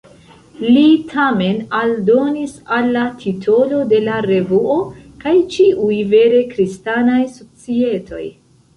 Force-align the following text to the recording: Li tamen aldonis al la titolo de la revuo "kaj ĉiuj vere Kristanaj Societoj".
Li 0.77 0.85
tamen 1.11 1.59
aldonis 1.79 2.55
al 2.79 2.89
la 2.97 3.05
titolo 3.25 3.83
de 3.93 4.01
la 4.09 4.17
revuo 4.29 4.81
"kaj 5.23 5.37
ĉiuj 5.55 6.03
vere 6.17 6.45
Kristanaj 6.59 7.23
Societoj". 7.41 8.29